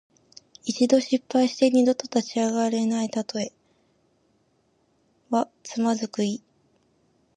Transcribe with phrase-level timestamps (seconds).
[0.65, 3.53] 一度失敗して二度と立ち上がれないたとえ。
[5.29, 6.41] 「蹶」はつまずく意。